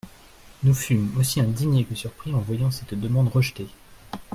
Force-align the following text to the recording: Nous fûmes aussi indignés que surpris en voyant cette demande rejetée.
Nous 0.63 0.73
fûmes 0.73 1.11
aussi 1.19 1.39
indignés 1.41 1.85
que 1.85 1.93
surpris 1.93 2.33
en 2.33 2.39
voyant 2.41 2.71
cette 2.71 2.95
demande 2.95 3.27
rejetée. 3.29 3.69